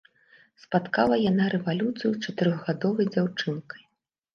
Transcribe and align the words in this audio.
Спаткала 0.63 1.19
яна 1.29 1.45
рэвалюцыю 1.57 2.11
чатырохгадовай 2.23 3.05
дзяўчынкай. 3.15 3.91